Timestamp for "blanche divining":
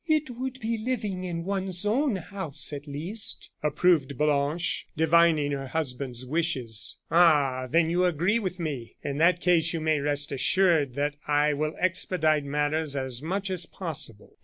4.17-5.51